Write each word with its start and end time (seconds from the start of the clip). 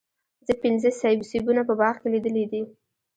زه 0.47 0.53
پنځه 0.63 0.89
سیبونه 1.31 1.61
په 1.67 1.73
باغ 1.79 1.95
کې 2.01 2.07
لیدلي 2.13 2.45
دي. 2.51 2.61